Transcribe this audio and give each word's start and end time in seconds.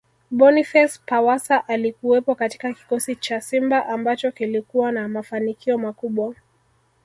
Boniface 0.31 0.97
Pawasa 1.05 1.67
Alikuwepo 1.67 2.35
katika 2.35 2.73
kikosi 2.73 3.15
cha 3.15 3.41
Simba 3.41 3.85
ambacho 3.85 4.31
kilikuwa 4.31 4.91
na 4.91 5.07
mafanikio 5.07 5.77
makubwa 5.77 6.35